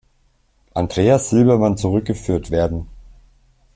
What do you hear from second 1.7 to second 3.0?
zurückgeführt werden.